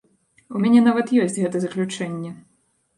У 0.59 0.61
мяне 0.63 0.81
нават 0.87 1.15
ёсць 1.27 1.39
гэта 1.45 1.57
заключэнне. 1.69 2.37